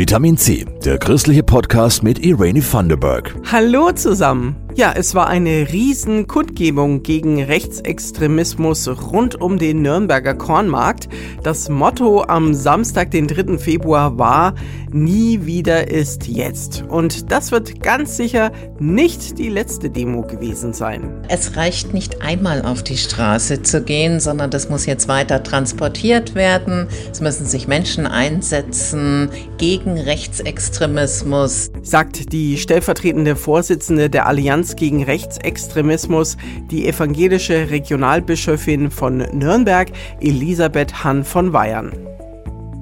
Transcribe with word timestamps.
Vitamin 0.00 0.38
C, 0.38 0.64
der 0.82 0.96
christliche 0.96 1.42
Podcast 1.42 2.02
mit 2.02 2.24
Irene 2.24 2.62
Thunderberg. 2.62 3.34
Hallo 3.52 3.92
zusammen. 3.92 4.56
Ja, 4.76 4.92
es 4.96 5.14
war 5.14 5.26
eine 5.26 5.72
Riesenkundgebung 5.72 7.02
gegen 7.02 7.42
Rechtsextremismus 7.42 8.88
rund 9.12 9.40
um 9.40 9.58
den 9.58 9.82
Nürnberger 9.82 10.34
Kornmarkt. 10.34 11.08
Das 11.42 11.68
Motto 11.68 12.22
am 12.22 12.54
Samstag, 12.54 13.10
den 13.10 13.26
3. 13.26 13.58
Februar 13.58 14.16
war 14.16 14.54
Nie 14.92 15.46
wieder 15.46 15.88
ist 15.88 16.26
jetzt. 16.26 16.84
Und 16.88 17.30
das 17.30 17.52
wird 17.52 17.80
ganz 17.80 18.16
sicher 18.16 18.50
nicht 18.80 19.38
die 19.38 19.48
letzte 19.48 19.88
Demo 19.88 20.22
gewesen 20.22 20.72
sein. 20.72 21.24
Es 21.28 21.56
reicht 21.56 21.94
nicht 21.94 22.22
einmal 22.22 22.62
auf 22.62 22.82
die 22.82 22.96
Straße 22.96 23.62
zu 23.62 23.84
gehen, 23.84 24.18
sondern 24.18 24.50
das 24.50 24.68
muss 24.68 24.86
jetzt 24.86 25.06
weiter 25.06 25.44
transportiert 25.44 26.34
werden. 26.34 26.88
Es 27.12 27.20
müssen 27.20 27.46
sich 27.46 27.68
Menschen 27.68 28.04
einsetzen 28.04 29.30
gegen 29.58 29.96
Rechtsextremismus, 29.96 31.70
sagt 31.82 32.32
die 32.32 32.56
stellvertretende 32.56 33.36
Vorsitzende 33.36 34.10
der 34.10 34.26
Allianz 34.26 34.59
gegen 34.76 35.02
Rechtsextremismus, 35.02 36.36
die 36.70 36.86
evangelische 36.86 37.70
Regionalbischöfin 37.70 38.90
von 38.90 39.18
Nürnberg, 39.32 39.90
Elisabeth 40.20 41.04
Hann 41.04 41.24
von 41.24 41.52
Weyern. 41.52 41.92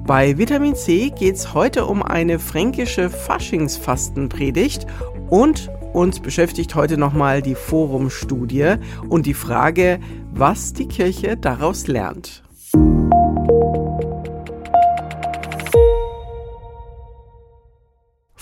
Bei 0.05 0.37
Vitamin 0.37 0.75
C 0.75 1.11
geht 1.11 1.35
es 1.35 1.53
heute 1.53 1.85
um 1.85 2.01
eine 2.01 2.39
fränkische 2.39 3.09
Faschingsfastenpredigt 3.09 4.87
und 5.29 5.69
uns 5.93 6.19
beschäftigt 6.19 6.75
heute 6.75 6.97
nochmal 6.97 7.41
die 7.41 7.55
Forumstudie 7.55 8.75
und 9.07 9.25
die 9.25 9.33
Frage, 9.33 9.99
was 10.31 10.73
die 10.73 10.87
Kirche 10.87 11.37
daraus 11.37 11.87
lernt. 11.87 12.43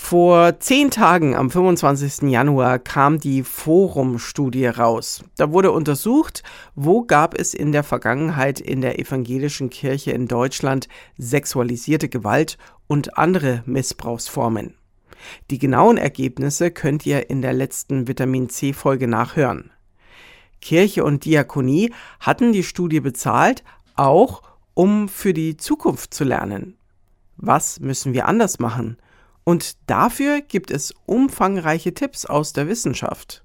Vor 0.08 0.58
zehn 0.58 0.90
Tagen, 0.90 1.36
am 1.36 1.50
25. 1.50 2.30
Januar, 2.30 2.78
kam 2.78 3.20
die 3.20 3.42
Forum-Studie 3.42 4.64
raus. 4.64 5.22
Da 5.36 5.52
wurde 5.52 5.70
untersucht, 5.70 6.42
wo 6.74 7.02
gab 7.02 7.38
es 7.38 7.52
in 7.52 7.72
der 7.72 7.82
Vergangenheit 7.82 8.58
in 8.58 8.80
der 8.80 8.98
evangelischen 8.98 9.68
Kirche 9.68 10.12
in 10.12 10.26
Deutschland 10.26 10.88
sexualisierte 11.18 12.08
Gewalt 12.08 12.56
und 12.86 13.18
andere 13.18 13.62
Missbrauchsformen. 13.66 14.76
Die 15.50 15.58
genauen 15.58 15.98
Ergebnisse 15.98 16.70
könnt 16.70 17.04
ihr 17.04 17.28
in 17.28 17.42
der 17.42 17.52
letzten 17.52 18.08
Vitamin 18.08 18.48
C-Folge 18.48 19.08
nachhören. 19.08 19.72
Kirche 20.62 21.04
und 21.04 21.26
Diakonie 21.26 21.92
hatten 22.18 22.52
die 22.52 22.64
Studie 22.64 23.00
bezahlt, 23.00 23.62
auch 23.94 24.40
um 24.72 25.10
für 25.10 25.34
die 25.34 25.58
Zukunft 25.58 26.14
zu 26.14 26.24
lernen. 26.24 26.78
Was 27.36 27.78
müssen 27.80 28.14
wir 28.14 28.26
anders 28.26 28.58
machen? 28.58 28.96
Und 29.48 29.76
dafür 29.86 30.42
gibt 30.42 30.70
es 30.70 30.92
umfangreiche 31.06 31.94
Tipps 31.94 32.26
aus 32.26 32.52
der 32.52 32.68
Wissenschaft. 32.68 33.42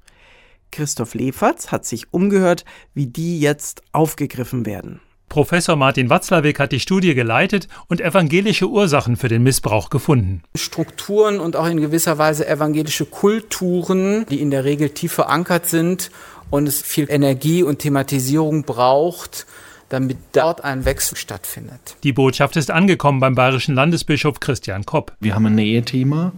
Christoph 0.70 1.14
Leferz 1.14 1.72
hat 1.72 1.86
sich 1.86 2.12
umgehört, 2.12 2.66
wie 2.94 3.08
die 3.08 3.40
jetzt 3.40 3.84
aufgegriffen 3.94 4.66
werden. 4.66 5.00
Professor 5.30 5.78
Martin 5.78 6.10
Watzlawick 6.10 6.60
hat 6.60 6.74
die 6.74 6.82
Studie 6.82 7.14
geleitet 7.14 7.70
und 7.88 8.02
evangelische 8.02 8.68
Ursachen 8.68 9.16
für 9.16 9.30
den 9.30 9.44
Missbrauch 9.44 9.90
gefunden. 9.90 10.44
Strukturen 10.56 11.40
und 11.40 11.56
auch 11.56 11.68
in 11.68 11.80
gewisser 11.80 12.18
Weise 12.18 12.46
evangelische 12.50 13.06
Kulturen, 13.06 14.26
die 14.26 14.42
in 14.42 14.52
der 14.52 14.66
Regel 14.66 14.90
tief 14.90 15.14
verankert 15.14 15.68
sind 15.68 16.12
und 16.50 16.68
es 16.68 16.82
viel 16.82 17.10
Energie 17.10 17.64
und 17.64 17.80
Thematisierung 17.80 18.64
braucht, 18.64 19.46
damit 19.94 20.18
dort 20.32 20.64
ein 20.64 20.86
Wechsel 20.86 21.16
stattfindet. 21.16 21.96
Die 22.04 22.14
Botschaft 22.14 22.56
ist 22.56 22.72
angekommen 22.72 23.20
beim 23.20 23.36
bayerischen 23.36 23.76
Landesbischof 23.76 24.40
Christian 24.40 24.86
Kopp. 24.86 25.14
Wir 25.20 25.36
haben 25.36 25.46
ein 25.46 25.56
Nähethema, 25.56 26.32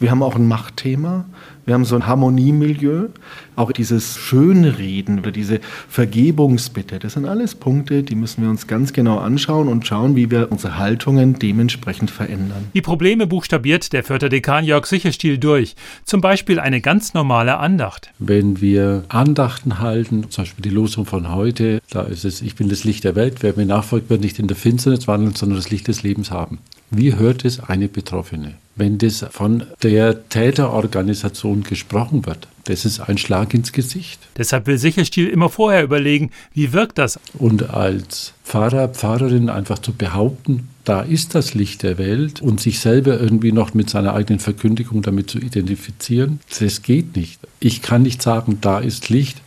wir 0.00 0.10
haben 0.10 0.22
auch 0.22 0.34
ein 0.34 0.48
Machtthema, 0.48 1.24
wir 1.66 1.74
haben 1.74 1.84
so 1.84 1.96
ein 1.96 2.06
Harmoniemilieu, 2.06 3.08
auch 3.56 3.72
dieses 3.72 4.16
Schönreden 4.16 5.18
oder 5.18 5.32
diese 5.32 5.60
Vergebungsbitte. 5.88 7.00
Das 7.00 7.14
sind 7.14 7.26
alles 7.26 7.56
Punkte, 7.56 8.04
die 8.04 8.14
müssen 8.14 8.42
wir 8.42 8.50
uns 8.50 8.68
ganz 8.68 8.92
genau 8.92 9.18
anschauen 9.18 9.66
und 9.66 9.84
schauen, 9.84 10.14
wie 10.14 10.30
wir 10.30 10.52
unsere 10.52 10.78
Haltungen 10.78 11.38
dementsprechend 11.40 12.12
verändern. 12.12 12.68
Die 12.72 12.82
Probleme 12.82 13.26
buchstabiert 13.26 13.92
der 13.92 14.04
Fürther 14.04 14.28
Dekan 14.28 14.64
Jörg 14.64 14.86
Sicherstiel 14.86 15.38
durch. 15.38 15.74
Zum 16.04 16.20
Beispiel 16.20 16.60
eine 16.60 16.80
ganz 16.80 17.14
normale 17.14 17.58
Andacht. 17.58 18.10
Wenn 18.20 18.60
wir 18.60 19.04
Andachten 19.08 19.80
halten, 19.80 20.30
zum 20.30 20.44
Beispiel 20.44 20.62
die 20.62 20.70
Losung 20.70 21.04
von 21.04 21.34
heute, 21.34 21.80
da 21.90 22.02
ist 22.02 22.24
es, 22.24 22.42
ich 22.42 22.54
bin 22.54 22.68
das 22.68 22.84
Licht 22.84 23.02
der 23.02 23.16
Welt, 23.16 23.42
wer 23.42 23.54
mir 23.56 23.66
nachfolgt, 23.66 24.08
wird 24.08 24.20
nicht 24.20 24.38
in 24.38 24.46
der 24.46 24.56
Finsternis 24.56 25.08
wandeln, 25.08 25.34
sondern 25.34 25.58
das 25.58 25.70
Licht 25.70 25.88
des 25.88 26.04
Lebens 26.04 26.30
haben. 26.30 26.58
Wie 26.90 27.16
hört 27.16 27.44
es 27.44 27.58
eine 27.58 27.88
Betroffene? 27.88 28.54
Wenn 28.76 28.98
das 28.98 29.24
von 29.30 29.64
der 29.82 30.28
Täterorganisation 30.28 31.62
gesprochen 31.62 32.26
wird, 32.26 32.46
das 32.64 32.84
ist 32.84 33.00
ein 33.00 33.16
Schlag 33.16 33.54
ins 33.54 33.72
Gesicht. 33.72 34.20
Deshalb 34.36 34.66
will 34.66 34.76
Sicherstiel 34.76 35.28
immer 35.28 35.48
vorher 35.48 35.82
überlegen, 35.82 36.30
wie 36.52 36.74
wirkt 36.74 36.98
das? 36.98 37.18
Und 37.38 37.70
als 37.70 38.34
Pfarrer, 38.44 38.88
Pfarrerin 38.88 39.48
einfach 39.48 39.78
zu 39.78 39.94
behaupten, 39.94 40.68
da 40.84 41.00
ist 41.00 41.34
das 41.34 41.54
Licht 41.54 41.84
der 41.84 41.96
Welt 41.96 42.42
und 42.42 42.60
sich 42.60 42.78
selber 42.78 43.18
irgendwie 43.18 43.52
noch 43.52 43.72
mit 43.72 43.88
seiner 43.88 44.14
eigenen 44.14 44.40
Verkündigung 44.40 45.00
damit 45.00 45.30
zu 45.30 45.38
identifizieren, 45.38 46.40
das 46.60 46.82
geht 46.82 47.16
nicht. 47.16 47.40
Ich 47.60 47.82
kann 47.82 48.02
nicht 48.02 48.20
sagen, 48.20 48.58
da 48.60 48.78
ist 48.78 49.08
Licht 49.08 49.40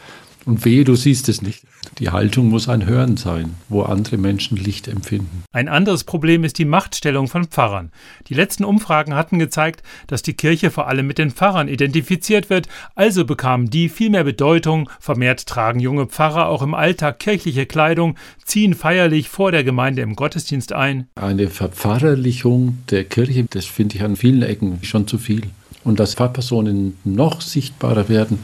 und 0.50 0.66
wehe, 0.66 0.84
du 0.84 0.96
siehst 0.96 1.30
es 1.30 1.44
nicht. 1.44 1.64
Die 2.00 2.10
Haltung 2.10 2.50
muss 2.50 2.68
ein 2.68 2.86
Hören 2.86 3.18
sein, 3.18 3.56
wo 3.70 3.84
andere 3.84 4.18
Menschen 4.18 4.58
Licht 4.58 4.88
empfinden. 4.88 5.44
Ein 5.52 5.70
anderes 5.70 6.04
Problem 6.04 6.44
ist 6.44 6.58
die 6.58 6.66
Machtstellung 6.66 7.28
von 7.28 7.46
Pfarrern. 7.46 7.92
Die 8.30 8.34
letzten 8.34 8.64
Umfragen 8.64 9.14
hatten 9.14 9.38
gezeigt, 9.38 9.84
dass 10.08 10.24
die 10.24 10.34
Kirche 10.34 10.72
vor 10.72 10.88
allem 10.88 11.06
mit 11.06 11.20
den 11.20 11.30
Pfarrern 11.30 11.68
identifiziert 11.68 12.50
wird, 12.50 12.68
also 12.96 13.26
bekamen 13.26 13.70
die 13.70 13.90
viel 13.90 14.10
mehr 14.10 14.24
Bedeutung, 14.24 14.90
vermehrt 15.00 15.46
tragen 15.46 15.80
junge 15.80 16.08
Pfarrer 16.08 16.48
auch 16.48 16.64
im 16.64 16.74
Alltag 16.74 17.20
kirchliche 17.20 17.68
Kleidung, 17.68 18.16
ziehen 18.44 18.74
feierlich 18.74 19.30
vor 19.30 19.52
der 19.52 19.64
Gemeinde 19.64 20.02
im 20.02 20.16
Gottesdienst 20.16 20.74
ein. 20.74 21.08
Eine 21.16 21.50
Verpfarrerlichung 21.50 22.80
der 22.90 23.04
Kirche, 23.04 23.46
das 23.48 23.66
finde 23.66 23.98
ich 23.98 24.04
an 24.04 24.16
vielen 24.16 24.42
Ecken 24.42 24.80
schon 24.82 25.08
zu 25.08 25.20
viel. 25.20 25.44
Und 25.84 26.00
dass 26.00 26.16
Pfarrpersonen 26.16 26.98
noch 27.04 27.42
sichtbarer 27.42 28.10
werden, 28.10 28.40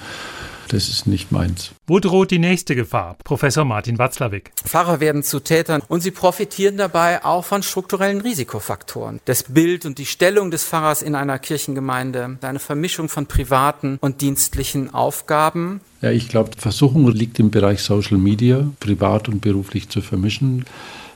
das 0.68 0.90
ist 0.90 1.08
nicht 1.08 1.32
meins. 1.32 1.72
Wo 1.88 2.00
droht 2.00 2.32
die 2.32 2.40
nächste 2.40 2.76
Gefahr? 2.76 3.18
Professor 3.24 3.66
Martin 3.66 3.98
Watzlawick. 3.98 4.52
Pfarrer 4.64 5.00
werden 5.00 5.24
zu 5.24 5.40
Tätern 5.40 5.82
und 5.88 6.02
sie 6.02 6.12
profitieren 6.12 6.78
dabei 6.78 7.24
auch 7.24 7.46
von 7.46 7.64
strukturellen 7.64 8.22
Risikofaktoren. 8.22 9.20
Das 9.26 9.44
Bild 9.44 9.86
und 9.86 9.98
die 9.98 10.06
Stellung 10.06 10.52
des 10.52 10.64
Pfarrers 10.64 11.02
in 11.02 11.16
einer 11.16 11.40
Kirchengemeinde, 11.40 12.38
eine 12.42 12.60
Vermischung 12.60 13.10
von 13.10 13.28
privaten 13.28 13.98
und 14.02 14.22
dienstlichen 14.22 14.94
Aufgaben. 14.94 15.82
Ja, 16.02 16.12
ich 16.12 16.30
glaube, 16.30 16.52
Versuchung 16.58 17.08
liegt 17.10 17.40
im 17.40 17.52
Bereich 17.52 17.82
Social 17.82 18.18
Media, 18.18 18.68
privat 18.80 19.30
und 19.30 19.42
beruflich 19.42 19.90
zu 19.90 20.02
vermischen. 20.02 20.66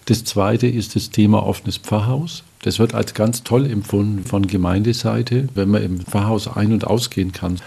Das 0.06 0.24
zweite 0.24 0.68
ist 0.68 0.96
das 0.96 1.12
Thema 1.12 1.46
offenes 1.46 1.78
Pfarrhaus. 1.78 2.44
Das 2.64 2.80
wird 2.80 2.94
als 2.94 3.14
ganz 3.14 3.44
toll 3.44 3.70
empfunden 3.70 4.26
von 4.26 4.48
Gemeindeseite, 4.48 5.48
wenn 5.54 5.70
man 5.70 5.84
im 5.84 6.00
Pfarrhaus 6.02 6.48
ein- 6.48 6.74
und 6.74 6.86
ausgehen 6.86 7.32
kann. 7.32 7.60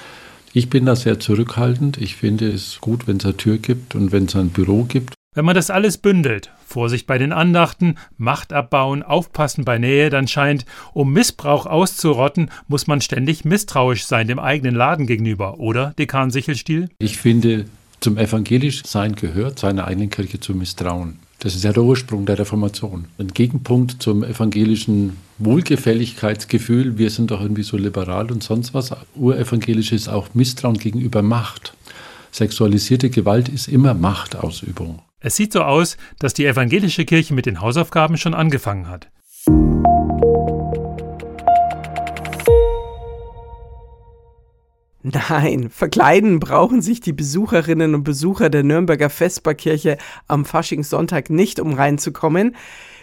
Ich 0.55 0.69
bin 0.69 0.85
da 0.85 0.97
sehr 0.97 1.19
zurückhaltend. 1.19 1.97
Ich 1.97 2.17
finde 2.17 2.49
es 2.49 2.79
gut, 2.81 3.07
wenn 3.07 3.17
es 3.17 3.25
eine 3.25 3.37
Tür 3.37 3.57
gibt 3.57 3.95
und 3.95 4.13
wenn 4.13 4.27
es 4.27 4.37
ein 4.37 4.51
Büro 4.51 4.85
gibt. 4.85 5.15
Wenn 5.35 5.47
man 5.47 5.55
das 5.55 5.71
alles 5.71 5.97
bündelt, 5.97 6.51
Vorsicht 6.67 7.07
bei 7.07 7.17
den 7.17 7.33
Andachten, 7.33 7.95
Macht 8.19 8.53
abbauen, 8.53 9.03
aufpassen 9.03 9.65
bei 9.65 9.79
Nähe, 9.79 10.11
dann 10.11 10.29
scheint, 10.29 10.67
um 10.93 11.11
Missbrauch 11.11 11.65
auszurotten, 11.65 12.51
muss 12.69 12.87
man 12.87 13.01
ständig 13.01 13.47
misstrauisch 13.47 14.05
sein 14.05 14.29
dem 14.29 14.39
eigenen 14.39 14.75
Laden 14.75 15.07
gegenüber, 15.07 15.59
oder, 15.59 15.95
Dekan 15.99 16.31
Sichelstiel? 16.31 16.91
Ich 16.99 17.17
finde, 17.17 17.65
zum 18.01 18.19
evangelisch 18.19 18.83
Sein 18.85 19.15
gehört, 19.15 19.59
seiner 19.59 19.87
eigenen 19.87 20.11
Kirche 20.11 20.39
zu 20.39 20.55
misstrauen. 20.55 21.19
Das 21.43 21.57
ist 21.57 21.65
ja 21.65 21.73
der 21.73 21.83
Ursprung 21.83 22.25
der 22.25 22.39
Reformation. 22.39 23.07
Ein 23.19 23.27
Gegenpunkt 23.27 24.01
zum 24.01 24.23
evangelischen 24.23 25.17
Wohlgefälligkeitsgefühl, 25.39 26.99
wir 26.99 27.11
sind 27.11 27.33
doch 27.33 27.41
irgendwie 27.41 27.65
so 27.65 27.77
liberal 27.77 28.31
und 28.31 28.45
sonst 28.45 28.75
was. 28.75 28.95
Urevangelisch 29.17 29.91
ist 29.91 30.07
auch 30.07 30.29
Misstrauen 30.35 30.79
gegenüber 30.79 31.21
Macht. 31.23 31.75
Sexualisierte 32.31 33.11
Gewalt 33.11 33.49
ist 33.49 33.67
immer 33.67 33.93
Machtausübung. 33.93 35.03
Es 35.19 35.35
sieht 35.35 35.53
so 35.53 35.63
aus, 35.63 35.97
dass 36.21 36.33
die 36.33 36.47
evangelische 36.47 37.05
Kirche 37.05 37.35
mit 37.35 37.47
den 37.47 37.61
Hausaufgaben 37.61 38.19
schon 38.19 38.35
angefangen 38.35 38.89
hat. 38.89 39.09
Nein, 45.05 45.69
verkleiden 45.69 46.39
brauchen 46.39 46.81
sich 46.81 47.01
die 47.01 47.13
Besucherinnen 47.13 47.97
und 47.97 48.05
Besucher 48.05 48.51
der 48.51 48.63
Nürnberger 48.63 49.11
Vesperkirche 49.11 49.99
am 50.29 50.45
Faschingssonntag 50.45 51.29
nicht, 51.29 51.59
um 51.59 51.75
reinzukommen. 51.75 52.55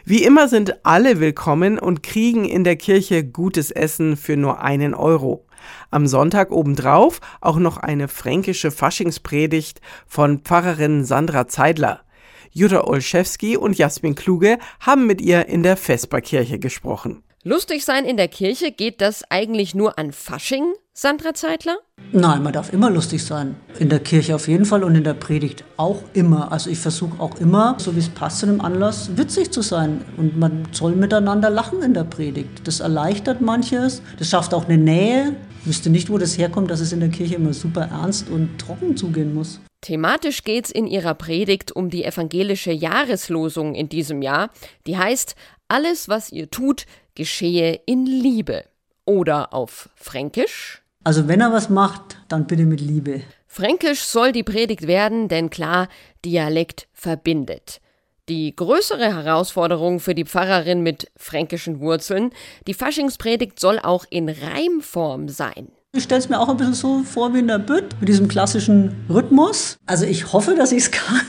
Wie 0.05 0.23
immer 0.23 0.47
sind 0.47 0.85
alle 0.85 1.19
willkommen 1.19 1.77
und 1.77 2.01
kriegen 2.01 2.45
in 2.45 2.63
der 2.63 2.77
Kirche 2.77 3.25
gutes 3.25 3.69
Essen 3.69 4.15
für 4.15 4.37
nur 4.37 4.61
einen 4.61 4.93
Euro. 4.93 5.45
Am 5.91 6.07
Sonntag 6.07 6.51
obendrauf 6.51 7.19
auch 7.41 7.57
noch 7.57 7.75
eine 7.75 8.07
fränkische 8.07 8.71
Faschingspredigt 8.71 9.81
von 10.07 10.39
Pfarrerin 10.39 11.03
Sandra 11.03 11.49
Zeidler. 11.49 11.99
Jutta 12.51 12.85
Olszewski 12.85 13.57
und 13.57 13.77
Jasmin 13.77 14.15
Kluge 14.15 14.57
haben 14.79 15.05
mit 15.05 15.19
ihr 15.19 15.47
in 15.47 15.63
der 15.63 15.75
Vesperkirche 15.75 16.59
gesprochen. 16.59 17.23
Lustig 17.45 17.85
sein 17.85 18.03
in 18.03 18.17
der 18.17 18.27
Kirche, 18.27 18.73
geht 18.73 18.99
das 18.99 19.23
eigentlich 19.29 19.73
nur 19.73 19.97
an 19.97 20.11
Fasching, 20.11 20.73
Sandra 20.93 21.33
Zeitler? 21.33 21.77
Nein, 22.11 22.43
man 22.43 22.51
darf 22.51 22.73
immer 22.73 22.89
lustig 22.89 23.23
sein. 23.23 23.55
In 23.79 23.87
der 23.87 24.01
Kirche 24.01 24.35
auf 24.35 24.49
jeden 24.49 24.65
Fall 24.65 24.83
und 24.83 24.93
in 24.93 25.05
der 25.05 25.13
Predigt 25.13 25.63
auch 25.77 26.03
immer. 26.11 26.51
Also 26.51 26.69
ich 26.69 26.79
versuche 26.79 27.17
auch 27.17 27.39
immer, 27.39 27.75
so 27.77 27.95
wie 27.95 27.99
es 27.99 28.09
passt 28.09 28.39
zu 28.39 28.45
einem 28.45 28.59
Anlass, 28.59 29.15
witzig 29.15 29.51
zu 29.51 29.61
sein. 29.61 30.03
Und 30.17 30.37
man 30.37 30.67
soll 30.73 30.95
miteinander 30.95 31.49
lachen 31.49 31.81
in 31.81 31.93
der 31.93 32.03
Predigt. 32.03 32.67
Das 32.67 32.81
erleichtert 32.81 33.39
manches. 33.39 34.01
Das 34.17 34.29
schafft 34.29 34.53
auch 34.53 34.65
eine 34.65 34.77
Nähe. 34.77 35.37
Ich 35.61 35.67
wüsste 35.67 35.89
nicht, 35.89 36.09
wo 36.09 36.17
das 36.17 36.37
herkommt, 36.37 36.69
dass 36.69 36.81
es 36.81 36.91
in 36.91 36.99
der 36.99 37.09
Kirche 37.09 37.35
immer 37.35 37.53
super 37.53 37.83
ernst 37.83 38.29
und 38.29 38.59
trocken 38.59 38.97
zugehen 38.97 39.33
muss. 39.33 39.61
Thematisch 39.81 40.43
geht 40.43 40.65
es 40.65 40.71
in 40.71 40.87
ihrer 40.87 41.13
Predigt 41.13 41.71
um 41.71 41.89
die 41.89 42.03
evangelische 42.03 42.71
Jahreslosung 42.71 43.75
in 43.75 43.87
diesem 43.87 44.21
Jahr. 44.21 44.49
Die 44.85 44.97
heißt, 44.97 45.35
alles, 45.67 46.09
was 46.09 46.31
ihr 46.31 46.49
tut, 46.49 46.85
geschehe 47.15 47.79
in 47.85 48.05
Liebe. 48.05 48.65
Oder 49.05 49.53
auf 49.53 49.89
Fränkisch. 49.95 50.81
Also 51.03 51.27
wenn 51.27 51.41
er 51.41 51.53
was 51.53 51.69
macht, 51.69 52.17
dann 52.27 52.45
bitte 52.45 52.65
mit 52.65 52.81
Liebe. 52.81 53.21
Fränkisch 53.47 54.01
soll 54.01 54.31
die 54.31 54.43
Predigt 54.43 54.85
werden, 54.85 55.27
denn 55.27 55.49
klar, 55.49 55.87
Dialekt 56.25 56.87
verbindet. 56.93 57.79
Die 58.27 58.55
größere 58.55 59.15
Herausforderung 59.15 59.99
für 59.99 60.13
die 60.13 60.25
Pfarrerin 60.25 60.83
mit 60.83 61.09
fränkischen 61.15 61.79
Wurzeln, 61.79 62.31
die 62.67 62.75
Faschingspredigt 62.75 63.59
soll 63.59 63.79
auch 63.79 64.05
in 64.09 64.29
Reimform 64.29 65.29
sein. 65.29 65.71
Ich 65.95 66.03
stelle 66.03 66.19
es 66.19 66.29
mir 66.29 66.39
auch 66.39 66.49
ein 66.49 66.57
bisschen 66.57 66.75
so 66.75 66.99
vor 66.99 67.33
wie 67.33 67.39
in 67.39 67.47
der 67.47 67.57
Bütt, 67.57 67.95
mit 67.99 68.07
diesem 68.07 68.27
klassischen 68.27 68.95
Rhythmus. 69.09 69.79
Also 69.87 70.05
ich 70.05 70.31
hoffe, 70.31 70.53
dass 70.53 70.71
ich 70.71 70.83
es 70.83 70.91
kann. 70.91 71.19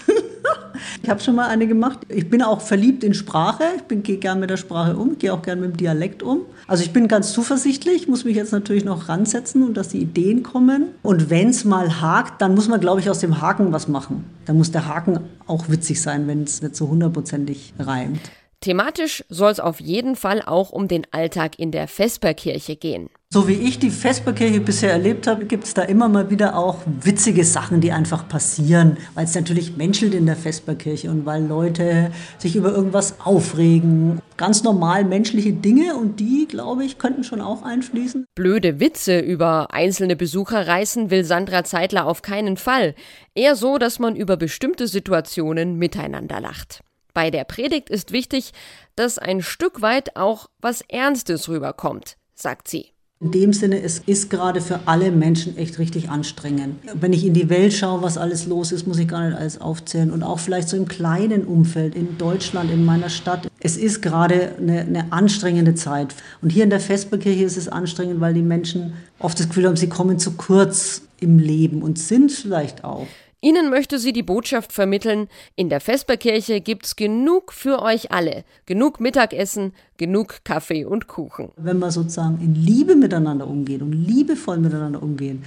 Ich 1.02 1.08
habe 1.08 1.20
schon 1.20 1.34
mal 1.34 1.48
eine 1.48 1.66
gemacht. 1.66 2.00
Ich 2.08 2.28
bin 2.28 2.42
auch 2.42 2.60
verliebt 2.60 3.02
in 3.02 3.14
Sprache. 3.14 3.64
Ich 3.88 4.02
gehe 4.02 4.18
gern 4.18 4.38
mit 4.38 4.50
der 4.50 4.58
Sprache 4.58 4.96
um, 4.96 5.16
gehe 5.16 5.32
auch 5.32 5.40
gern 5.40 5.60
mit 5.60 5.70
dem 5.70 5.76
Dialekt 5.78 6.22
um. 6.22 6.42
Also 6.66 6.82
ich 6.82 6.92
bin 6.92 7.08
ganz 7.08 7.32
zuversichtlich, 7.32 8.06
muss 8.06 8.24
mich 8.24 8.36
jetzt 8.36 8.52
natürlich 8.52 8.84
noch 8.84 9.08
ransetzen 9.08 9.62
und 9.62 9.78
dass 9.78 9.88
die 9.88 10.02
Ideen 10.02 10.42
kommen. 10.42 10.88
Und 11.02 11.30
wenn 11.30 11.48
es 11.48 11.64
mal 11.64 12.02
hakt, 12.02 12.42
dann 12.42 12.54
muss 12.54 12.68
man, 12.68 12.80
glaube 12.80 13.00
ich, 13.00 13.08
aus 13.08 13.18
dem 13.18 13.40
Haken 13.40 13.72
was 13.72 13.88
machen. 13.88 14.24
Dann 14.44 14.58
muss 14.58 14.72
der 14.72 14.86
Haken 14.86 15.20
auch 15.46 15.70
witzig 15.70 16.02
sein, 16.02 16.26
wenn 16.26 16.42
es 16.42 16.60
nicht 16.60 16.76
so 16.76 16.88
hundertprozentig 16.88 17.72
reimt. 17.78 18.20
Thematisch 18.62 19.24
soll 19.30 19.50
es 19.50 19.58
auf 19.58 19.80
jeden 19.80 20.16
Fall 20.16 20.42
auch 20.44 20.70
um 20.70 20.86
den 20.86 21.06
Alltag 21.12 21.58
in 21.58 21.70
der 21.70 21.88
Vesperkirche 21.88 22.76
gehen. 22.76 23.08
So 23.32 23.48
wie 23.48 23.54
ich 23.54 23.78
die 23.78 23.90
Vesperkirche 23.90 24.60
bisher 24.60 24.90
erlebt 24.90 25.26
habe, 25.26 25.46
gibt 25.46 25.64
es 25.64 25.72
da 25.72 25.82
immer 25.82 26.08
mal 26.08 26.28
wieder 26.28 26.58
auch 26.58 26.78
witzige 26.84 27.44
Sachen, 27.44 27.80
die 27.80 27.92
einfach 27.92 28.28
passieren, 28.28 28.98
weil 29.14 29.24
es 29.24 29.34
natürlich 29.34 29.78
menschelt 29.78 30.12
in 30.12 30.26
der 30.26 30.36
Vesperkirche 30.36 31.10
und 31.10 31.24
weil 31.24 31.46
Leute 31.46 32.10
sich 32.36 32.54
über 32.54 32.70
irgendwas 32.72 33.20
aufregen. 33.20 34.20
Ganz 34.36 34.62
normal 34.62 35.04
menschliche 35.04 35.54
Dinge 35.54 35.94
und 35.94 36.20
die, 36.20 36.46
glaube 36.46 36.84
ich, 36.84 36.98
könnten 36.98 37.24
schon 37.24 37.40
auch 37.40 37.62
einfließen. 37.62 38.26
Blöde 38.34 38.78
Witze 38.78 39.20
über 39.20 39.72
einzelne 39.72 40.16
Besucher 40.16 40.66
reißen 40.66 41.10
will 41.10 41.24
Sandra 41.24 41.64
Zeitler 41.64 42.06
auf 42.06 42.20
keinen 42.20 42.58
Fall. 42.58 42.94
Eher 43.34 43.56
so, 43.56 43.78
dass 43.78 43.98
man 43.98 44.16
über 44.16 44.36
bestimmte 44.36 44.86
Situationen 44.86 45.76
miteinander 45.78 46.40
lacht. 46.40 46.82
Bei 47.14 47.30
der 47.30 47.44
Predigt 47.44 47.90
ist 47.90 48.12
wichtig, 48.12 48.52
dass 48.96 49.18
ein 49.18 49.42
Stück 49.42 49.82
weit 49.82 50.16
auch 50.16 50.48
was 50.60 50.82
Ernstes 50.82 51.48
rüberkommt, 51.48 52.16
sagt 52.34 52.68
sie. 52.68 52.92
In 53.22 53.32
dem 53.32 53.52
Sinne, 53.52 53.82
es 53.82 53.98
ist 53.98 54.30
gerade 54.30 54.62
für 54.62 54.80
alle 54.86 55.10
Menschen 55.10 55.58
echt 55.58 55.78
richtig 55.78 56.08
anstrengend. 56.08 56.76
Wenn 56.94 57.12
ich 57.12 57.26
in 57.26 57.34
die 57.34 57.50
Welt 57.50 57.74
schaue, 57.74 58.00
was 58.00 58.16
alles 58.16 58.46
los 58.46 58.72
ist, 58.72 58.86
muss 58.86 58.98
ich 58.98 59.08
gar 59.08 59.28
nicht 59.28 59.36
alles 59.36 59.60
aufzählen. 59.60 60.10
Und 60.10 60.22
auch 60.22 60.38
vielleicht 60.38 60.70
so 60.70 60.76
im 60.78 60.88
kleinen 60.88 61.44
Umfeld, 61.44 61.94
in 61.94 62.16
Deutschland, 62.16 62.70
in 62.70 62.82
meiner 62.82 63.10
Stadt. 63.10 63.46
Es 63.60 63.76
ist 63.76 64.00
gerade 64.00 64.56
eine, 64.56 64.80
eine 64.80 65.12
anstrengende 65.12 65.74
Zeit. 65.74 66.14
Und 66.40 66.48
hier 66.48 66.64
in 66.64 66.70
der 66.70 66.80
Vesperkirche 66.80 67.44
ist 67.44 67.58
es 67.58 67.68
anstrengend, 67.68 68.20
weil 68.20 68.32
die 68.32 68.40
Menschen 68.40 68.94
oft 69.18 69.38
das 69.38 69.48
Gefühl 69.48 69.66
haben, 69.66 69.76
sie 69.76 69.90
kommen 69.90 70.18
zu 70.18 70.32
kurz 70.32 71.02
im 71.20 71.38
Leben 71.38 71.82
und 71.82 71.98
sind 71.98 72.32
vielleicht 72.32 72.84
auch. 72.84 73.06
Ihnen 73.42 73.70
möchte 73.70 73.98
sie 73.98 74.12
die 74.12 74.22
Botschaft 74.22 74.70
vermitteln, 74.70 75.28
in 75.56 75.70
der 75.70 75.80
Vesperkirche 75.80 76.60
gibt's 76.60 76.94
genug 76.94 77.54
für 77.54 77.80
euch 77.80 78.12
alle. 78.12 78.44
Genug 78.66 79.00
Mittagessen, 79.00 79.72
genug 79.96 80.44
Kaffee 80.44 80.84
und 80.84 81.06
Kuchen. 81.06 81.48
Wenn 81.56 81.78
wir 81.78 81.90
sozusagen 81.90 82.38
in 82.42 82.54
Liebe 82.54 82.96
miteinander 82.96 83.46
umgehen 83.46 83.80
und 83.80 83.92
liebevoll 83.92 84.58
miteinander 84.58 85.02
umgehen, 85.02 85.42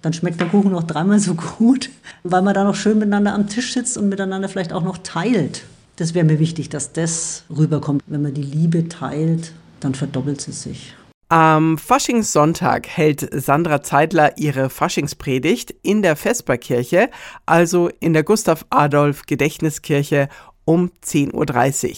dann 0.00 0.14
schmeckt 0.14 0.40
der 0.40 0.48
Kuchen 0.48 0.70
noch 0.70 0.84
dreimal 0.84 1.18
so 1.18 1.34
gut, 1.34 1.90
weil 2.22 2.40
man 2.40 2.54
da 2.54 2.64
noch 2.64 2.74
schön 2.74 2.98
miteinander 2.98 3.34
am 3.34 3.48
Tisch 3.48 3.74
sitzt 3.74 3.98
und 3.98 4.08
miteinander 4.08 4.48
vielleicht 4.48 4.72
auch 4.72 4.82
noch 4.82 4.96
teilt. 4.98 5.64
Das 5.96 6.14
wäre 6.14 6.24
mir 6.24 6.38
wichtig, 6.38 6.70
dass 6.70 6.92
das 6.92 7.44
rüberkommt. 7.54 8.02
Wenn 8.06 8.22
man 8.22 8.32
die 8.32 8.42
Liebe 8.42 8.88
teilt, 8.88 9.52
dann 9.80 9.94
verdoppelt 9.94 10.40
sie 10.40 10.52
sich. 10.52 10.94
Am 11.28 11.76
Faschingssonntag 11.76 12.86
hält 12.86 13.28
Sandra 13.32 13.82
Zeidler 13.82 14.38
ihre 14.38 14.70
Faschingspredigt 14.70 15.74
in 15.82 16.00
der 16.02 16.14
Vesperkirche, 16.14 17.10
also 17.46 17.90
in 17.98 18.12
der 18.12 18.22
Gustav 18.22 18.64
Adolf 18.70 19.22
Gedächtniskirche 19.26 20.28
um 20.64 20.92
10.30 21.04 21.90
Uhr. 21.90 21.96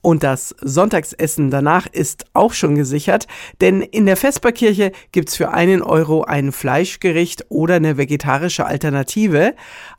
Und 0.00 0.22
das 0.22 0.54
Sonntagsessen 0.62 1.50
danach 1.50 1.86
ist 1.86 2.24
auch 2.32 2.54
schon 2.54 2.74
gesichert, 2.74 3.26
denn 3.60 3.82
in 3.82 4.06
der 4.06 4.16
Vesperkirche 4.16 4.92
gibt's 5.12 5.36
für 5.36 5.50
einen 5.50 5.82
Euro 5.82 6.24
ein 6.24 6.50
Fleischgericht 6.50 7.44
oder 7.50 7.74
eine 7.74 7.98
vegetarische 7.98 8.64
Alternative, 8.64 9.54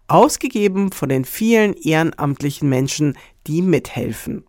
ausgegeben 0.08 0.92
von 0.92 1.10
den 1.10 1.24
vielen 1.24 1.74
ehrenamtlichen 1.74 2.68
Menschen, 2.68 3.16
die 3.46 3.62
mithelfen. 3.62 4.46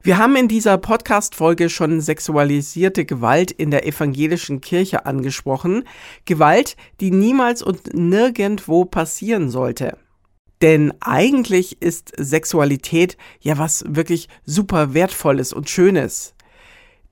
Wir 0.00 0.16
haben 0.16 0.36
in 0.36 0.46
dieser 0.46 0.78
Podcast-Folge 0.78 1.68
schon 1.68 2.00
sexualisierte 2.00 3.04
Gewalt 3.04 3.50
in 3.50 3.72
der 3.72 3.84
evangelischen 3.84 4.60
Kirche 4.60 5.06
angesprochen. 5.06 5.84
Gewalt, 6.24 6.76
die 7.00 7.10
niemals 7.10 7.62
und 7.62 7.94
nirgendwo 7.94 8.84
passieren 8.84 9.50
sollte. 9.50 9.98
Denn 10.62 10.94
eigentlich 11.00 11.82
ist 11.82 12.12
Sexualität 12.16 13.16
ja 13.40 13.58
was 13.58 13.84
wirklich 13.88 14.28
super 14.44 14.94
wertvolles 14.94 15.52
und 15.52 15.68
schönes. 15.68 16.34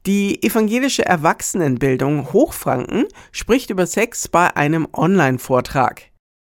Die 0.06 0.44
evangelische 0.44 1.04
Erwachsenenbildung 1.04 2.32
Hochfranken 2.32 3.06
spricht 3.32 3.70
über 3.70 3.86
Sex 3.86 4.28
bei 4.28 4.54
einem 4.56 4.86
Online-Vortrag. 4.92 6.02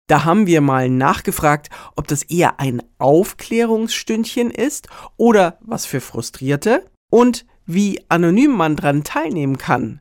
Da 0.08 0.25
haben 0.25 0.47
wir 0.47 0.61
mal 0.61 0.88
nachgefragt, 0.88 1.69
ob 1.97 2.06
das 2.06 2.23
eher 2.23 2.61
ein 2.61 2.82
Aufklärungsstündchen 2.99 4.50
ist 4.50 4.88
oder 5.17 5.59
was 5.61 5.85
für 5.85 6.00
Frustrierte 6.00 6.85
und 7.11 7.45
wie 7.64 8.04
anonym 8.09 8.52
man 8.52 8.76
dran 8.76 9.02
teilnehmen 9.02 9.59
kann. 9.59 10.00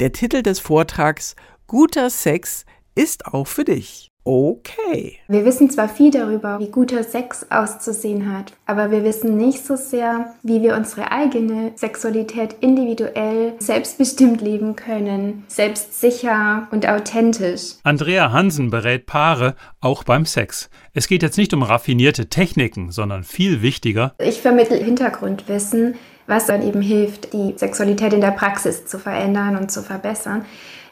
Der 0.00 0.12
Titel 0.12 0.42
des 0.42 0.58
Vortrags 0.58 1.36
Guter 1.66 2.10
Sex 2.10 2.64
ist 2.94 3.26
auch 3.26 3.46
für 3.46 3.64
dich. 3.64 4.10
Okay. 4.26 5.18
Wir 5.28 5.44
wissen 5.44 5.68
zwar 5.68 5.86
viel 5.86 6.10
darüber, 6.10 6.58
wie 6.58 6.70
guter 6.70 7.04
Sex 7.04 7.46
auszusehen 7.50 8.32
hat, 8.32 8.54
aber 8.64 8.90
wir 8.90 9.04
wissen 9.04 9.36
nicht 9.36 9.66
so 9.66 9.76
sehr, 9.76 10.34
wie 10.42 10.62
wir 10.62 10.76
unsere 10.76 11.12
eigene 11.12 11.72
Sexualität 11.74 12.56
individuell 12.60 13.52
selbstbestimmt 13.58 14.40
leben 14.40 14.76
können, 14.76 15.44
selbstsicher 15.48 16.68
und 16.70 16.88
authentisch. 16.88 17.74
Andrea 17.82 18.32
Hansen 18.32 18.70
berät 18.70 19.04
Paare 19.04 19.56
auch 19.82 20.04
beim 20.04 20.24
Sex. 20.24 20.70
Es 20.94 21.06
geht 21.06 21.22
jetzt 21.22 21.36
nicht 21.36 21.52
um 21.52 21.62
raffinierte 21.62 22.30
Techniken, 22.30 22.92
sondern 22.92 23.24
viel 23.24 23.60
wichtiger. 23.60 24.14
Ich 24.18 24.40
vermittle 24.40 24.78
Hintergrundwissen, 24.78 25.96
was 26.26 26.46
dann 26.46 26.66
eben 26.66 26.80
hilft, 26.80 27.34
die 27.34 27.52
Sexualität 27.56 28.14
in 28.14 28.22
der 28.22 28.30
Praxis 28.30 28.86
zu 28.86 28.98
verändern 28.98 29.56
und 29.56 29.70
zu 29.70 29.82
verbessern. 29.82 30.46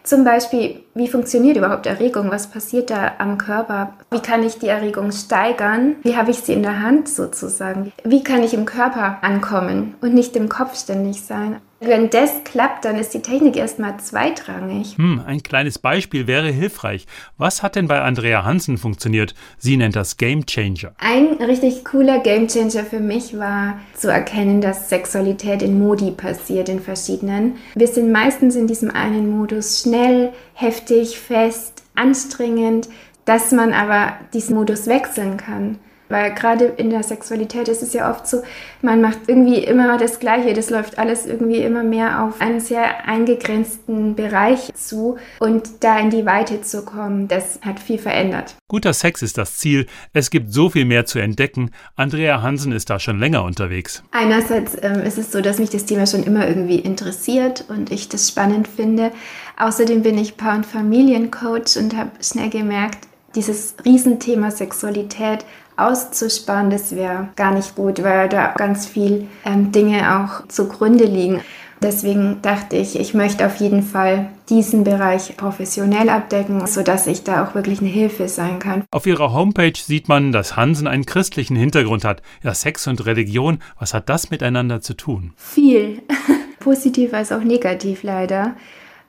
Zum 0.04 0.24
Beispiel, 0.24 0.80
wie 0.94 1.06
funktioniert 1.06 1.56
überhaupt 1.56 1.86
Erregung? 1.86 2.30
Was 2.30 2.48
passiert 2.48 2.90
da 2.90 3.12
am 3.18 3.38
Körper? 3.38 3.92
Wie 4.10 4.20
kann 4.20 4.42
ich 4.42 4.58
die 4.58 4.66
Erregung 4.66 5.12
steigern? 5.12 5.96
Wie 6.02 6.16
habe 6.16 6.32
ich 6.32 6.38
sie 6.38 6.54
in 6.54 6.62
der 6.62 6.82
Hand 6.82 7.08
sozusagen? 7.08 7.92
Wie 8.02 8.24
kann 8.24 8.42
ich 8.42 8.52
im 8.52 8.64
Körper 8.64 9.18
ankommen 9.22 9.94
und 10.00 10.14
nicht 10.14 10.34
im 10.34 10.48
Kopf 10.48 10.76
ständig 10.76 11.22
sein? 11.22 11.60
Wenn 11.84 12.10
das 12.10 12.44
klappt, 12.44 12.84
dann 12.84 12.96
ist 12.96 13.12
die 13.12 13.22
Technik 13.22 13.56
erstmal 13.56 13.96
zweitrangig. 13.98 14.96
Hm, 14.98 15.20
ein 15.26 15.42
kleines 15.42 15.80
Beispiel 15.80 16.28
wäre 16.28 16.48
hilfreich. 16.48 17.06
Was 17.38 17.64
hat 17.64 17.74
denn 17.74 17.88
bei 17.88 18.00
Andrea 18.00 18.44
Hansen 18.44 18.78
funktioniert? 18.78 19.34
Sie 19.58 19.76
nennt 19.76 19.96
das 19.96 20.16
Game 20.16 20.46
Changer. 20.46 20.92
Ein 20.98 21.32
richtig 21.40 21.84
cooler 21.84 22.20
Game 22.20 22.46
Changer 22.46 22.84
für 22.84 23.00
mich 23.00 23.36
war 23.36 23.80
zu 23.94 24.12
erkennen, 24.12 24.60
dass 24.60 24.90
Sexualität 24.90 25.60
in 25.60 25.76
Modi 25.76 26.12
passiert, 26.12 26.68
in 26.68 26.78
verschiedenen. 26.78 27.56
Wir 27.74 27.88
sind 27.88 28.12
meistens 28.12 28.54
in 28.54 28.68
diesem 28.68 28.92
einen 28.92 29.36
Modus 29.36 29.82
schnell, 29.82 30.32
heftig, 30.54 31.18
fest, 31.18 31.82
anstrengend, 31.96 32.88
dass 33.24 33.50
man 33.50 33.72
aber 33.72 34.14
diesen 34.32 34.54
Modus 34.54 34.86
wechseln 34.86 35.36
kann. 35.36 35.80
Weil 36.12 36.34
gerade 36.34 36.66
in 36.66 36.90
der 36.90 37.02
Sexualität 37.02 37.68
ist 37.68 37.82
es 37.82 37.94
ja 37.94 38.10
oft 38.10 38.26
so, 38.26 38.42
man 38.82 39.00
macht 39.00 39.20
irgendwie 39.28 39.64
immer 39.64 39.96
das 39.96 40.20
Gleiche. 40.20 40.52
Das 40.52 40.68
läuft 40.68 40.98
alles 40.98 41.24
irgendwie 41.24 41.62
immer 41.62 41.82
mehr 41.82 42.22
auf 42.22 42.38
einen 42.38 42.60
sehr 42.60 43.08
eingegrenzten 43.08 44.14
Bereich 44.14 44.74
zu. 44.74 45.16
Und 45.38 45.82
da 45.82 45.98
in 45.98 46.10
die 46.10 46.26
Weite 46.26 46.60
zu 46.60 46.84
kommen, 46.84 47.28
das 47.28 47.60
hat 47.62 47.80
viel 47.80 47.96
verändert. 47.96 48.56
Guter 48.68 48.92
Sex 48.92 49.22
ist 49.22 49.38
das 49.38 49.56
Ziel. 49.56 49.86
Es 50.12 50.28
gibt 50.28 50.52
so 50.52 50.68
viel 50.68 50.84
mehr 50.84 51.06
zu 51.06 51.18
entdecken. 51.18 51.70
Andrea 51.96 52.42
Hansen 52.42 52.72
ist 52.72 52.90
da 52.90 52.98
schon 52.98 53.18
länger 53.18 53.44
unterwegs. 53.44 54.02
Einerseits 54.10 54.76
ähm, 54.82 55.00
ist 55.00 55.16
es 55.16 55.32
so, 55.32 55.40
dass 55.40 55.58
mich 55.58 55.70
das 55.70 55.86
Thema 55.86 56.06
schon 56.06 56.24
immer 56.24 56.46
irgendwie 56.46 56.78
interessiert 56.78 57.64
und 57.70 57.90
ich 57.90 58.10
das 58.10 58.28
spannend 58.28 58.68
finde. 58.68 59.12
Außerdem 59.56 60.02
bin 60.02 60.18
ich 60.18 60.36
Paar- 60.36 60.56
und 60.56 60.66
Familiencoach 60.66 61.78
und 61.78 61.96
habe 61.96 62.10
schnell 62.22 62.50
gemerkt, 62.50 62.98
dieses 63.34 63.76
Riesenthema 63.84 64.50
Sexualität 64.50 65.44
auszusparen, 65.88 66.70
das 66.70 66.94
wäre 66.94 67.28
gar 67.36 67.52
nicht 67.52 67.74
gut, 67.74 68.02
weil 68.02 68.28
da 68.28 68.54
ganz 68.56 68.86
viel 68.86 69.28
ähm, 69.44 69.72
Dinge 69.72 70.18
auch 70.18 70.46
zugrunde 70.48 71.04
liegen. 71.04 71.40
Deswegen 71.82 72.40
dachte 72.42 72.76
ich, 72.76 72.96
ich 72.96 73.12
möchte 73.12 73.44
auf 73.44 73.56
jeden 73.56 73.82
Fall 73.82 74.30
diesen 74.48 74.84
Bereich 74.84 75.36
professionell 75.36 76.10
abdecken, 76.10 76.64
sodass 76.68 77.08
ich 77.08 77.24
da 77.24 77.44
auch 77.44 77.56
wirklich 77.56 77.80
eine 77.80 77.88
Hilfe 77.88 78.28
sein 78.28 78.60
kann. 78.60 78.84
Auf 78.92 79.04
ihrer 79.04 79.32
Homepage 79.32 79.72
sieht 79.74 80.08
man, 80.08 80.30
dass 80.30 80.54
Hansen 80.56 80.86
einen 80.86 81.06
christlichen 81.06 81.56
Hintergrund 81.56 82.04
hat. 82.04 82.22
Ja, 82.44 82.54
Sex 82.54 82.86
und 82.86 83.04
Religion, 83.04 83.58
was 83.80 83.94
hat 83.94 84.08
das 84.08 84.30
miteinander 84.30 84.80
zu 84.80 84.94
tun? 84.94 85.32
Viel. 85.36 86.02
Positiv 86.60 87.12
als 87.14 87.32
auch 87.32 87.42
negativ 87.42 88.04
leider. 88.04 88.54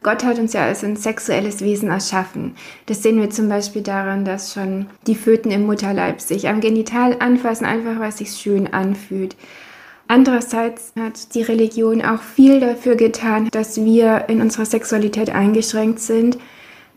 Gott 0.03 0.23
hat 0.23 0.37
uns 0.37 0.53
ja 0.53 0.65
als 0.65 0.83
ein 0.83 0.97
sexuelles 0.97 1.61
Wesen 1.61 1.89
erschaffen. 1.89 2.55
Das 2.85 3.01
sehen 3.01 3.19
wir 3.19 3.29
zum 3.29 3.49
Beispiel 3.49 3.81
daran, 3.81 4.25
dass 4.25 4.53
schon 4.53 4.87
die 5.07 5.15
Föten 5.15 5.49
im 5.49 5.65
Mutterleib 5.65 6.21
sich 6.21 6.47
am 6.49 6.59
Genital 6.59 7.15
anfassen, 7.19 7.65
einfach 7.65 7.99
weil 7.99 8.09
es 8.09 8.17
sich 8.17 8.31
schön 8.31 8.71
anfühlt. 8.73 9.35
Andererseits 10.07 10.91
hat 10.99 11.33
die 11.33 11.41
Religion 11.41 12.03
auch 12.03 12.21
viel 12.21 12.59
dafür 12.59 12.95
getan, 12.95 13.47
dass 13.51 13.83
wir 13.83 14.25
in 14.27 14.41
unserer 14.41 14.65
Sexualität 14.65 15.29
eingeschränkt 15.29 15.99
sind. 15.99 16.37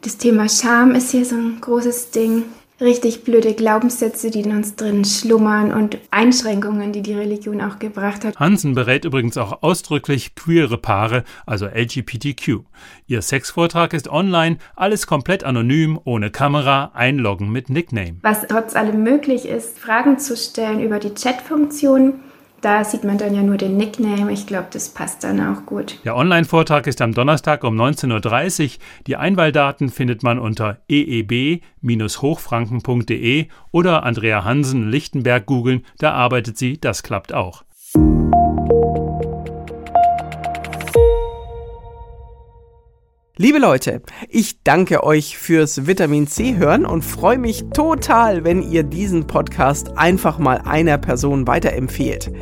Das 0.03 0.19
Thema 0.19 0.49
Scham 0.49 0.95
ist 0.95 1.13
hier 1.13 1.25
so 1.25 1.37
ein 1.37 1.59
großes 1.61 2.11
Ding 2.11 2.43
richtig 2.81 3.25
blöde 3.25 3.55
Glaubenssätze, 3.55 4.31
die 4.31 4.41
in 4.41 4.57
uns 4.57 4.77
drin 4.77 5.05
schlummern 5.05 5.73
und 5.73 5.99
Einschränkungen, 6.11 6.93
die 6.93 7.03
die 7.03 7.15
Religion 7.15 7.61
auch 7.61 7.79
gebracht 7.79 8.25
hat. 8.25 8.39
Hansen 8.39 8.75
berät 8.75 9.05
übrigens 9.05 9.37
auch 9.39 9.63
ausdrücklich 9.63 10.35
queere 10.35 10.79
Paare, 10.79 11.25
also 11.47 11.67
LGBTQ. 11.67 12.61
Ihr 13.07 13.23
Sexvortrag 13.23 13.95
ist 13.95 14.09
online, 14.09 14.59
alles 14.75 15.07
komplett 15.07 15.45
anonym, 15.45 15.99
ohne 16.05 16.31
Kamera, 16.31 16.91
einloggen 16.95 17.51
mit 17.51 17.71
Nickname. 17.71 18.17
Was 18.23 18.47
trotz 18.47 18.77
allem 18.77 19.03
möglich 19.03 19.47
ist, 19.47 19.79
Fragen 19.79 20.19
zu 20.19 20.37
stellen 20.37 20.81
über 20.81 20.99
die 20.99 21.15
Chatfunktion 21.15 22.21
da 22.61 22.85
sieht 22.85 23.03
man 23.05 23.17
dann 23.19 23.35
ja 23.35 23.43
nur 23.43 23.57
den 23.57 23.77
Nickname. 23.77 24.33
Ich 24.33 24.47
glaube, 24.47 24.69
das 24.73 24.89
passt 24.89 25.25
dann 25.25 25.41
auch 25.41 25.67
gut. 25.67 25.99
Der 26.05 26.17
Online-Vortrag 26.17 26.87
ist 26.87 27.03
am 27.03 27.13
Donnerstag 27.15 27.65
um 27.65 27.77
19.30 27.81 28.65
Uhr. 28.65 28.71
Die 29.07 29.17
Einwahldaten 29.17 29.89
findet 29.91 30.23
man 30.23 30.39
unter 30.39 30.79
eeb-hochfranken.de 30.89 33.47
oder 33.73 34.03
Andrea 34.03 34.45
Hansen 34.45 34.91
Lichtenberg 34.91 35.47
googeln. 35.47 35.87
Da 35.99 36.13
arbeitet 36.13 36.59
sie. 36.59 36.79
Das 36.81 37.03
klappt 37.03 37.33
auch. 37.33 37.65
Liebe 43.39 43.59
Leute, 43.59 44.01
ich 44.31 44.63
danke 44.63 45.05
euch 45.05 45.37
fürs 45.37 45.87
Vitamin 45.87 46.27
C 46.27 46.57
hören 46.57 46.87
und 46.87 47.05
freue 47.05 47.37
mich 47.37 47.67
total, 47.75 48.45
wenn 48.45 48.63
ihr 48.63 48.83
diesen 48.83 49.27
Podcast 49.27 49.99
einfach 49.99 50.39
mal 50.39 50.63
einer 50.65 50.97
Person 50.97 51.47
weiterempfehlt. 51.47 52.33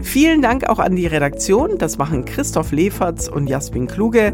Vielen 0.00 0.42
Dank 0.42 0.68
auch 0.68 0.78
an 0.78 0.94
die 0.94 1.08
Redaktion, 1.08 1.76
das 1.78 1.98
machen 1.98 2.24
Christoph 2.24 2.70
Leferz 2.70 3.26
und 3.26 3.48
Jasmin 3.48 3.88
Kluge. 3.88 4.32